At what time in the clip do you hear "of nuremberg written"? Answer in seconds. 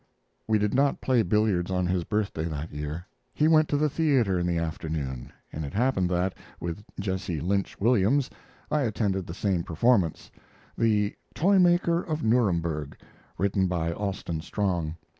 12.01-13.67